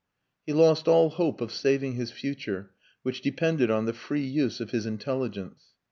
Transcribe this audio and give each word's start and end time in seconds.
He 0.47 0.51
lost 0.53 0.87
all 0.87 1.11
hope 1.11 1.41
of 1.41 1.51
saving 1.51 1.93
his 1.93 2.09
future, 2.09 2.71
which 3.03 3.21
depended 3.21 3.69
on 3.69 3.85
the 3.85 3.93
free 3.93 4.25
use 4.25 4.59
of 4.59 4.71
his 4.71 4.87
intelligence. 4.87 5.73